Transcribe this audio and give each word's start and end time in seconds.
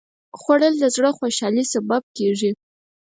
خوړل 0.39 0.73
د 0.79 0.85
زړه 0.95 1.09
خوشالي 1.17 1.63
سبب 1.73 2.03
کېږي 2.17 2.51